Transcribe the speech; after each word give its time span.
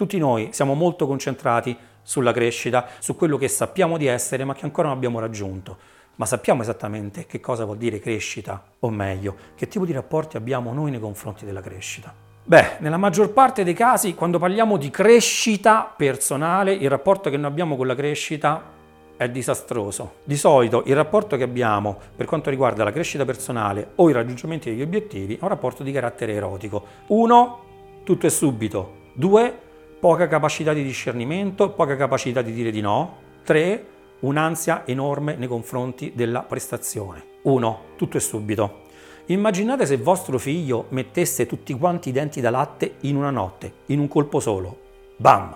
Tutti 0.00 0.16
noi 0.16 0.48
siamo 0.52 0.72
molto 0.72 1.06
concentrati 1.06 1.76
sulla 2.00 2.32
crescita, 2.32 2.86
su 3.00 3.16
quello 3.16 3.36
che 3.36 3.48
sappiamo 3.48 3.98
di 3.98 4.06
essere 4.06 4.44
ma 4.44 4.54
che 4.54 4.64
ancora 4.64 4.88
non 4.88 4.96
abbiamo 4.96 5.20
raggiunto. 5.20 5.76
Ma 6.14 6.24
sappiamo 6.24 6.62
esattamente 6.62 7.26
che 7.26 7.38
cosa 7.38 7.66
vuol 7.66 7.76
dire 7.76 7.98
crescita, 7.98 8.64
o 8.78 8.88
meglio, 8.88 9.36
che 9.54 9.68
tipo 9.68 9.84
di 9.84 9.92
rapporti 9.92 10.38
abbiamo 10.38 10.72
noi 10.72 10.90
nei 10.90 11.00
confronti 11.00 11.44
della 11.44 11.60
crescita. 11.60 12.14
Beh, 12.42 12.76
nella 12.78 12.96
maggior 12.96 13.34
parte 13.34 13.62
dei 13.62 13.74
casi, 13.74 14.14
quando 14.14 14.38
parliamo 14.38 14.78
di 14.78 14.88
crescita 14.88 15.92
personale, 15.94 16.72
il 16.72 16.88
rapporto 16.88 17.28
che 17.28 17.36
noi 17.36 17.50
abbiamo 17.50 17.76
con 17.76 17.86
la 17.86 17.94
crescita 17.94 18.62
è 19.18 19.28
disastroso. 19.28 20.14
Di 20.24 20.38
solito 20.38 20.82
il 20.86 20.94
rapporto 20.94 21.36
che 21.36 21.42
abbiamo 21.42 21.98
per 22.16 22.24
quanto 22.24 22.48
riguarda 22.48 22.84
la 22.84 22.92
crescita 22.92 23.26
personale 23.26 23.90
o 23.96 24.08
i 24.08 24.14
raggiungimenti 24.14 24.70
degli 24.70 24.80
obiettivi 24.80 25.34
è 25.34 25.40
un 25.42 25.48
rapporto 25.48 25.82
di 25.82 25.92
carattere 25.92 26.32
erotico. 26.32 26.86
Uno, 27.08 27.64
tutto 28.02 28.24
è 28.24 28.30
subito. 28.30 28.96
Due, 29.12 29.68
poca 30.00 30.28
capacità 30.28 30.72
di 30.72 30.82
discernimento, 30.82 31.70
poca 31.70 31.94
capacità 31.94 32.40
di 32.40 32.52
dire 32.52 32.70
di 32.70 32.80
no. 32.80 33.18
3. 33.44 33.86
Un'ansia 34.20 34.86
enorme 34.86 35.34
nei 35.36 35.46
confronti 35.46 36.12
della 36.14 36.40
prestazione. 36.40 37.22
1. 37.42 37.80
Tutto 37.96 38.16
è 38.16 38.20
subito. 38.20 38.88
Immaginate 39.26 39.84
se 39.84 39.98
vostro 39.98 40.38
figlio 40.38 40.86
mettesse 40.88 41.44
tutti 41.44 41.74
quanti 41.74 42.08
i 42.08 42.12
denti 42.12 42.40
da 42.40 42.48
latte 42.48 42.94
in 43.00 43.16
una 43.16 43.30
notte, 43.30 43.72
in 43.86 44.00
un 44.00 44.08
colpo 44.08 44.40
solo. 44.40 44.78
Bam! 45.16 45.54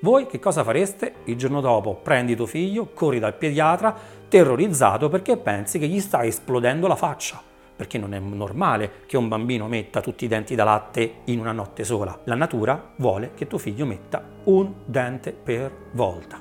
Voi 0.00 0.26
che 0.26 0.38
cosa 0.38 0.64
fareste? 0.64 1.16
Il 1.24 1.36
giorno 1.36 1.60
dopo 1.60 1.94
prendi 1.94 2.34
tuo 2.34 2.46
figlio, 2.46 2.88
corri 2.92 3.18
dal 3.18 3.34
pediatra, 3.34 3.94
terrorizzato 4.28 5.08
perché 5.10 5.36
pensi 5.36 5.78
che 5.78 5.86
gli 5.86 6.00
sta 6.00 6.24
esplodendo 6.24 6.86
la 6.86 6.96
faccia 6.96 7.52
perché 7.76 7.98
non 7.98 8.14
è 8.14 8.18
normale 8.18 8.90
che 9.06 9.16
un 9.16 9.28
bambino 9.28 9.66
metta 9.66 10.00
tutti 10.00 10.24
i 10.24 10.28
denti 10.28 10.54
da 10.54 10.64
latte 10.64 11.16
in 11.24 11.40
una 11.40 11.52
notte 11.52 11.84
sola. 11.84 12.20
La 12.24 12.34
natura 12.34 12.92
vuole 12.96 13.32
che 13.34 13.46
tuo 13.46 13.58
figlio 13.58 13.86
metta 13.86 14.22
un 14.44 14.72
dente 14.84 15.32
per 15.32 15.70
volta. 15.92 16.40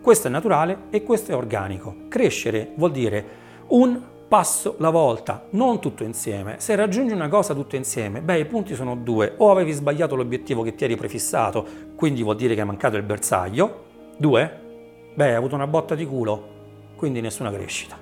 Questo 0.00 0.28
è 0.28 0.30
naturale 0.30 0.84
e 0.90 1.02
questo 1.02 1.32
è 1.32 1.34
organico. 1.34 1.94
Crescere 2.08 2.72
vuol 2.76 2.92
dire 2.92 3.24
un 3.68 4.00
passo 4.28 4.76
alla 4.78 4.90
volta, 4.90 5.46
non 5.50 5.80
tutto 5.80 6.04
insieme. 6.04 6.56
Se 6.58 6.74
raggiungi 6.74 7.12
una 7.12 7.28
cosa 7.28 7.54
tutto 7.54 7.76
insieme, 7.76 8.20
beh, 8.20 8.38
i 8.38 8.44
punti 8.44 8.74
sono 8.74 8.96
due. 8.96 9.34
O 9.38 9.50
avevi 9.50 9.72
sbagliato 9.72 10.14
l'obiettivo 10.14 10.62
che 10.62 10.74
ti 10.74 10.84
eri 10.84 10.96
prefissato, 10.96 11.66
quindi 11.96 12.22
vuol 12.22 12.36
dire 12.36 12.54
che 12.54 12.60
hai 12.60 12.66
mancato 12.66 12.96
il 12.96 13.02
bersaglio. 13.02 13.84
Due, 14.16 14.60
beh, 15.14 15.26
hai 15.26 15.34
avuto 15.34 15.54
una 15.54 15.66
botta 15.66 15.94
di 15.94 16.06
culo, 16.06 16.48
quindi 16.96 17.20
nessuna 17.20 17.50
crescita. 17.50 17.96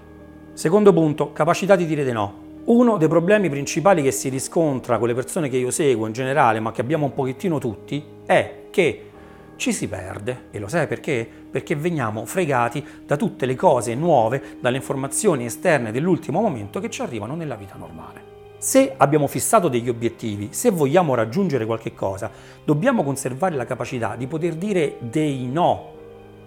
Secondo 0.52 0.92
punto, 0.92 1.32
capacità 1.32 1.74
di 1.74 1.86
dire 1.86 2.04
di 2.04 2.12
no. 2.12 2.43
Uno 2.66 2.96
dei 2.96 3.08
problemi 3.08 3.50
principali 3.50 4.02
che 4.02 4.10
si 4.10 4.30
riscontra 4.30 4.96
con 4.96 5.06
le 5.06 5.12
persone 5.12 5.50
che 5.50 5.58
io 5.58 5.70
seguo 5.70 6.06
in 6.06 6.14
generale, 6.14 6.60
ma 6.60 6.72
che 6.72 6.80
abbiamo 6.80 7.04
un 7.04 7.12
pochettino 7.12 7.58
tutti, 7.58 8.02
è 8.24 8.68
che 8.70 9.10
ci 9.56 9.70
si 9.70 9.86
perde. 9.86 10.44
E 10.50 10.58
lo 10.58 10.66
sai 10.66 10.86
perché? 10.86 11.28
Perché 11.50 11.76
veniamo 11.76 12.24
fregati 12.24 12.82
da 13.04 13.18
tutte 13.18 13.44
le 13.44 13.54
cose 13.54 13.94
nuove, 13.94 14.56
dalle 14.60 14.78
informazioni 14.78 15.44
esterne 15.44 15.92
dell'ultimo 15.92 16.40
momento 16.40 16.80
che 16.80 16.88
ci 16.88 17.02
arrivano 17.02 17.34
nella 17.34 17.56
vita 17.56 17.74
normale. 17.76 18.32
Se 18.56 18.94
abbiamo 18.96 19.26
fissato 19.26 19.68
degli 19.68 19.90
obiettivi, 19.90 20.48
se 20.52 20.70
vogliamo 20.70 21.14
raggiungere 21.14 21.66
qualche 21.66 21.92
cosa, 21.92 22.30
dobbiamo 22.64 23.04
conservare 23.04 23.56
la 23.56 23.66
capacità 23.66 24.16
di 24.16 24.26
poter 24.26 24.54
dire 24.54 24.96
dei 25.00 25.46
no 25.46 25.93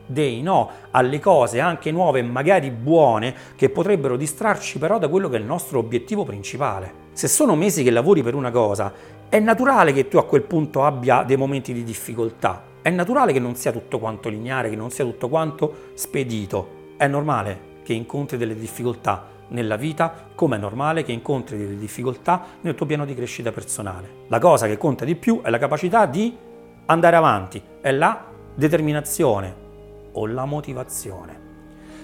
dei 0.08 0.42
no 0.42 0.70
alle 0.92 1.20
cose 1.20 1.60
anche 1.60 1.92
nuove 1.92 2.24
magari 2.24 2.72
buone 2.72 3.36
che 3.56 3.70
potrebbero 3.70 4.18
distrarci 4.18 4.80
però 4.80 4.98
da 4.98 5.08
quello 5.08 5.30
che 5.30 5.38
è 5.38 5.40
il 5.40 5.46
nostro 5.46 5.80
obiettivo 5.80 6.24
principale. 6.24 7.06
Se 7.12 7.28
sono 7.28 7.56
mesi 7.56 7.84
che 7.84 7.92
lavori 7.92 8.24
per 8.24 8.34
una 8.36 8.52
cosa, 8.52 8.92
è 9.30 9.40
naturale 9.40 9.92
che 9.92 10.08
tu 10.08 10.18
a 10.18 10.26
quel 10.26 10.44
punto 10.44 10.84
abbia 10.84 11.24
dei 11.24 11.38
momenti 11.38 11.74
di 11.74 11.84
difficoltà. 11.84 12.64
È 12.82 12.90
naturale 12.90 13.34
che 13.34 13.40
non 13.40 13.56
sia 13.56 13.72
tutto 13.72 14.00
quanto 14.00 14.30
lineare, 14.30 14.70
che 14.70 14.76
non 14.76 14.90
sia 14.90 15.04
tutto 15.04 15.28
quanto 15.28 15.90
spedito. 15.96 16.94
È 16.96 17.08
normale 17.08 17.76
che 17.84 17.94
incontri 17.94 18.38
delle 18.38 18.56
difficoltà 18.56 19.36
nella 19.50 19.76
vita, 19.76 20.30
come 20.36 20.56
è 20.56 20.60
normale 20.60 21.04
che 21.04 21.12
incontri 21.12 21.58
delle 21.58 21.78
difficoltà 21.78 22.44
nel 22.62 22.76
tuo 22.76 22.86
piano 22.86 23.06
di 23.06 23.16
crescita 23.16 23.52
personale. 23.52 24.26
La 24.28 24.40
cosa 24.40 24.68
che 24.68 24.78
conta 24.78 25.06
di 25.06 25.16
più 25.16 25.42
è 25.42 25.50
la 25.50 25.58
capacità 25.58 26.06
di 26.06 26.36
andare 26.86 27.16
avanti, 27.16 27.62
è 27.82 27.92
la 27.92 28.26
determinazione, 28.56 29.67
o 30.18 30.26
la 30.26 30.46
motivazione. 30.46 31.46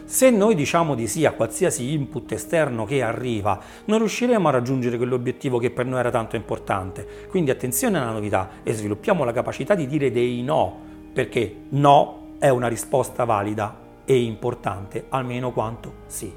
Se 0.06 0.30
noi 0.30 0.54
diciamo 0.54 0.96
di 0.96 1.08
sì 1.08 1.26
a 1.26 1.32
qualsiasi 1.32 1.94
input 1.94 2.32
esterno 2.34 2.86
che 2.86 3.02
arriva, 3.02 3.60
non 3.86 4.00
riusciremo 4.00 4.48
a 4.48 4.52
raggiungere 4.52 4.98
quell'obiettivo 4.98 5.58
che 5.58 5.72
per 5.72 5.86
noi 5.86 6.00
era 6.00 6.12
tanto 6.12 6.36
importante. 6.36 7.28
Quindi 7.30 7.52
attenzione 7.52 7.98
alla 7.98 8.12
novità 8.12 8.50
e 8.64 8.74
sviluppiamo 8.74 9.24
la 9.24 9.32
capacità 9.32 9.76
di 9.76 9.88
dire 9.88 10.12
dei 10.12 10.44
no, 10.44 10.78
perché 11.14 11.56
no 11.70 12.36
è 12.38 12.50
una 12.50 12.68
risposta 12.68 13.24
valida 13.24 13.80
e 14.06 14.22
importante 14.22 15.06
almeno 15.10 15.52
quanto 15.52 15.94
sì. 16.08 16.32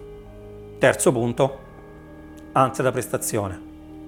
Terzo 0.79 1.11
punto, 1.13 1.59
ansia 2.53 2.85
da 2.85 2.93
prestazione 2.93 3.66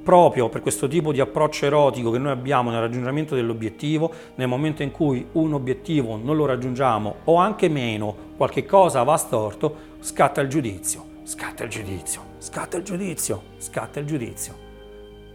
proprio 0.08 0.48
per 0.48 0.62
questo 0.62 0.88
tipo 0.88 1.12
di 1.12 1.20
approccio 1.20 1.66
erotico 1.66 2.10
che 2.10 2.16
noi 2.16 2.32
abbiamo 2.32 2.70
nel 2.70 2.80
raggiungimento 2.80 3.34
dell'obiettivo, 3.34 4.10
nel 4.36 4.48
momento 4.48 4.82
in 4.82 4.91
cui 4.91 5.28
un 5.32 5.52
obiettivo 5.52 6.16
non 6.16 6.34
lo 6.34 6.46
raggiungiamo 6.46 7.16
o 7.24 7.34
anche 7.34 7.69
meno, 7.69 8.16
qualche 8.38 8.64
cosa 8.64 9.02
va 9.02 9.18
storto, 9.18 9.97
scatta 10.00 10.41
il 10.41 10.48
giudizio, 10.48 11.04
scatta 11.24 11.64
il 11.64 11.68
giudizio, 11.68 12.22
scatta 12.38 12.78
il 12.78 12.84
giudizio, 12.84 13.42
scatta 13.58 14.00
il 14.00 14.06
giudizio. 14.06 14.54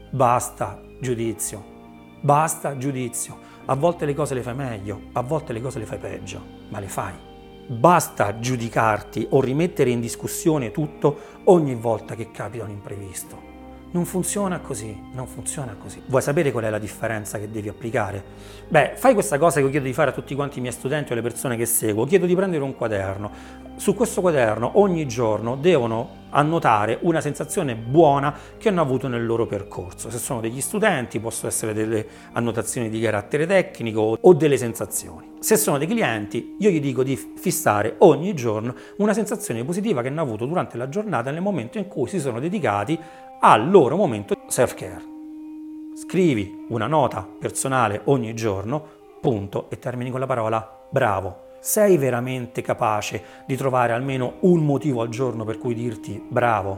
Basta 0.10 0.82
giudizio, 1.00 1.64
basta 2.22 2.76
giudizio. 2.76 3.38
A 3.66 3.76
volte 3.76 4.06
le 4.06 4.16
cose 4.16 4.34
le 4.34 4.42
fai 4.42 4.56
meglio, 4.56 5.02
a 5.12 5.22
volte 5.22 5.54
le 5.54 5.62
cose 5.62 5.78
le 5.78 5.86
fai 5.86 6.00
peggio, 6.00 6.42
ma 6.70 6.80
le 6.80 6.88
fai. 6.88 7.14
Basta 7.68 8.40
giudicarti 8.40 9.28
o 9.30 9.40
rimettere 9.40 9.92
in 9.92 10.00
discussione 10.00 10.72
tutto 10.72 11.16
ogni 11.44 11.76
volta 11.76 12.16
che 12.16 12.32
capita 12.32 12.64
un 12.64 12.72
imprevisto. 12.72 13.53
Non 13.94 14.06
funziona 14.06 14.60
così, 14.60 15.00
non 15.14 15.28
funziona 15.28 15.76
così. 15.80 16.02
Vuoi 16.08 16.24
sapere 16.24 16.52
qual 16.52 16.64
è 16.64 16.70
la 16.72 16.80
differenza 16.80 17.38
che 17.38 17.52
devi 17.52 17.70
applicare? 17.70 18.24
Beh, 18.68 18.94
fai 18.96 19.14
questa 19.14 19.38
cosa 19.38 19.60
che 19.60 19.66
io 19.66 19.70
chiedo 19.70 19.86
di 19.86 19.94
fare 19.94 20.10
a 20.10 20.14
tutti 20.14 20.34
quanti 20.34 20.58
i 20.58 20.62
miei 20.62 20.74
studenti 20.74 21.12
o 21.12 21.16
le 21.16 21.22
persone 21.22 21.56
che 21.56 21.68
seguo. 21.68 22.04
Chiedo 22.06 22.26
di 22.26 22.36
prendere 22.36 22.64
un 22.64 22.76
quaderno. 22.76 23.30
Su 23.76 23.94
questo 23.94 24.22
quaderno 24.22 24.80
ogni 24.80 25.06
giorno 25.08 25.56
devono 25.56 26.22
annotare 26.34 27.00
una 27.02 27.22
sensazione 27.22 27.76
buona 27.76 28.36
che 28.58 28.70
hanno 28.70 28.82
avuto 28.82 29.08
nel 29.08 29.26
loro 29.26 29.46
percorso. 29.46 30.10
Se 30.10 30.18
sono 30.18 30.42
degli 30.42 30.62
studenti 30.62 31.20
possono 31.20 31.50
essere 31.50 31.74
delle 31.74 32.06
annotazioni 32.34 32.90
di 32.90 33.00
carattere 33.00 33.46
tecnico 33.46 34.18
o 34.20 34.34
delle 34.34 34.58
sensazioni. 34.58 35.32
Se 35.40 35.58
sono 35.58 35.78
dei 35.78 35.88
clienti 35.88 36.56
io 36.60 36.70
gli 36.70 36.80
dico 36.80 37.04
di 37.04 37.16
fissare 37.16 37.96
ogni 38.00 38.34
giorno 38.34 38.76
una 38.98 39.14
sensazione 39.14 39.64
positiva 39.64 40.02
che 40.02 40.08
hanno 40.08 40.22
avuto 40.22 40.46
durante 40.46 40.78
la 40.78 40.90
giornata 40.90 41.32
nel 41.32 41.42
momento 41.42 41.78
in 41.78 41.88
cui 41.88 42.08
si 42.08 42.20
sono 42.20 42.40
dedicati 42.40 43.00
al 43.40 43.70
loro 43.70 43.96
momento 43.96 44.36
self-care. 44.48 45.12
Scrivi 45.96 46.66
una 46.70 46.88
nota 46.88 47.28
personale 47.40 48.02
ogni 48.06 48.34
giorno, 48.34 48.84
punto, 49.22 49.70
e 49.70 49.80
termini 49.80 50.10
con 50.10 50.20
la 50.20 50.26
parola 50.26 50.86
bravo. 50.90 51.43
Sei 51.66 51.96
veramente 51.96 52.62
capace 52.62 53.24
di 53.46 53.56
trovare 53.56 53.94
almeno 53.94 54.34
un 54.42 54.66
motivo 54.66 55.00
al 55.00 55.08
giorno 55.08 55.46
per 55.46 55.58
cui 55.58 55.74
dirti 55.74 56.22
bravo? 56.28 56.78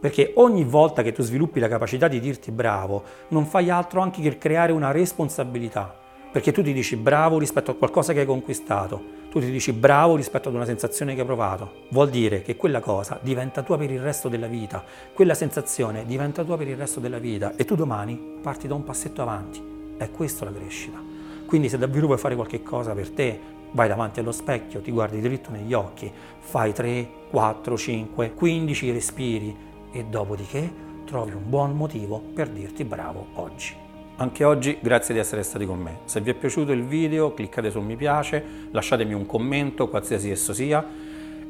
Perché 0.00 0.32
ogni 0.36 0.64
volta 0.64 1.02
che 1.02 1.12
tu 1.12 1.22
sviluppi 1.22 1.60
la 1.60 1.68
capacità 1.68 2.08
di 2.08 2.18
dirti 2.18 2.50
bravo, 2.50 3.02
non 3.28 3.44
fai 3.44 3.68
altro 3.68 4.00
anche 4.00 4.22
che 4.22 4.38
creare 4.38 4.72
una 4.72 4.90
responsabilità. 4.90 5.94
Perché 6.32 6.50
tu 6.50 6.62
ti 6.62 6.72
dici 6.72 6.96
bravo 6.96 7.38
rispetto 7.38 7.72
a 7.72 7.74
qualcosa 7.74 8.14
che 8.14 8.20
hai 8.20 8.26
conquistato, 8.26 9.02
tu 9.28 9.38
ti 9.38 9.50
dici 9.50 9.74
bravo 9.74 10.16
rispetto 10.16 10.48
ad 10.48 10.54
una 10.54 10.64
sensazione 10.64 11.12
che 11.12 11.20
hai 11.20 11.26
provato. 11.26 11.70
Vuol 11.90 12.08
dire 12.08 12.40
che 12.40 12.56
quella 12.56 12.80
cosa 12.80 13.18
diventa 13.20 13.60
tua 13.60 13.76
per 13.76 13.90
il 13.90 14.00
resto 14.00 14.30
della 14.30 14.46
vita, 14.46 14.82
quella 15.12 15.34
sensazione 15.34 16.06
diventa 16.06 16.42
tua 16.42 16.56
per 16.56 16.68
il 16.68 16.78
resto 16.78 17.00
della 17.00 17.18
vita 17.18 17.52
e 17.54 17.66
tu 17.66 17.74
domani 17.74 18.38
parti 18.40 18.66
da 18.66 18.72
un 18.72 18.82
passetto 18.82 19.20
avanti. 19.20 19.62
È 19.98 20.10
questa 20.10 20.46
la 20.46 20.52
crescita. 20.54 20.98
Quindi 21.44 21.68
se 21.68 21.76
davvero 21.76 22.06
vuoi 22.06 22.16
fare 22.16 22.34
qualche 22.34 22.62
cosa 22.62 22.94
per 22.94 23.10
te, 23.10 23.60
vai 23.72 23.88
davanti 23.88 24.20
allo 24.20 24.32
specchio, 24.32 24.80
ti 24.80 24.90
guardi 24.90 25.20
dritto 25.20 25.50
negli 25.50 25.72
occhi, 25.72 26.10
fai 26.38 26.72
3, 26.72 27.08
4, 27.30 27.76
5, 27.76 28.32
15 28.34 28.92
respiri 28.92 29.56
e 29.92 30.04
dopodiché 30.04 30.90
trovi 31.04 31.32
un 31.32 31.48
buon 31.48 31.76
motivo 31.76 32.18
per 32.18 32.48
dirti 32.48 32.84
bravo 32.84 33.26
oggi. 33.34 33.74
Anche 34.16 34.44
oggi 34.44 34.78
grazie 34.80 35.14
di 35.14 35.20
essere 35.20 35.42
stati 35.42 35.66
con 35.66 35.78
me. 35.78 36.00
Se 36.04 36.20
vi 36.20 36.30
è 36.30 36.34
piaciuto 36.34 36.72
il 36.72 36.84
video 36.84 37.34
cliccate 37.34 37.70
su 37.70 37.80
mi 37.80 37.96
piace, 37.96 38.44
lasciatemi 38.70 39.14
un 39.14 39.26
commento, 39.26 39.88
qualsiasi 39.88 40.30
esso 40.30 40.52
sia, 40.52 40.86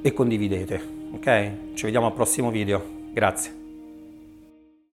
e 0.00 0.12
condividete. 0.12 0.80
Ok? 1.12 1.74
Ci 1.74 1.84
vediamo 1.84 2.06
al 2.06 2.14
prossimo 2.14 2.50
video. 2.50 2.82
Grazie. 3.12 3.61